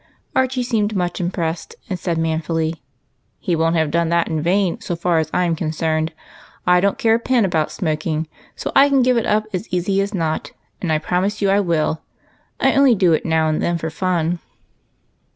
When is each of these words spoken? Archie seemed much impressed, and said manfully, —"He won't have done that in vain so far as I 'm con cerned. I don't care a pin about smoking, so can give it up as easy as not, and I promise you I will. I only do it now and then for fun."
Archie 0.35 0.63
seemed 0.63 0.95
much 0.95 1.21
impressed, 1.21 1.75
and 1.87 1.99
said 1.99 2.17
manfully, 2.17 2.81
—"He 3.39 3.55
won't 3.55 3.75
have 3.75 3.91
done 3.91 4.09
that 4.09 4.27
in 4.27 4.41
vain 4.41 4.81
so 4.81 4.95
far 4.95 5.19
as 5.19 5.29
I 5.31 5.45
'm 5.45 5.55
con 5.55 5.69
cerned. 5.69 6.09
I 6.65 6.81
don't 6.81 6.97
care 6.97 7.13
a 7.13 7.19
pin 7.19 7.45
about 7.45 7.71
smoking, 7.71 8.27
so 8.55 8.71
can 8.71 9.03
give 9.03 9.15
it 9.17 9.27
up 9.27 9.45
as 9.53 9.69
easy 9.71 10.01
as 10.01 10.11
not, 10.11 10.53
and 10.81 10.91
I 10.91 10.97
promise 10.97 11.39
you 11.39 11.51
I 11.51 11.59
will. 11.59 12.01
I 12.59 12.73
only 12.73 12.95
do 12.95 13.13
it 13.13 13.27
now 13.27 13.47
and 13.47 13.61
then 13.61 13.77
for 13.77 13.91
fun." 13.91 14.39